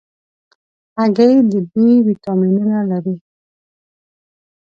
هګۍ 0.97 1.35
د 1.51 1.53
B 1.71 1.73
ویټامینونه 2.07 2.77
لري. 2.91 3.15